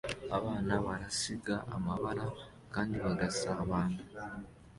Abana 0.37 0.73
barasiga 0.85 1.55
amabara 1.75 2.25
kandi 2.73 2.95
bagasabana 3.05 3.99